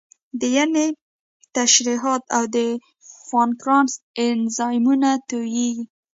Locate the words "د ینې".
0.39-0.87